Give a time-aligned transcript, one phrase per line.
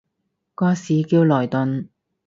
[0.55, 1.89] 個市叫萊頓